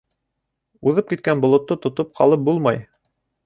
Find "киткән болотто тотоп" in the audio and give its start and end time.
1.11-2.13